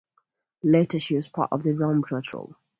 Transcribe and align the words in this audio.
Later, 0.63 0.99
she 0.99 1.15
was 1.15 1.27
part 1.27 1.51
of 1.51 1.61
the 1.61 1.73
Rum 1.75 2.01
Patrol. 2.01 2.55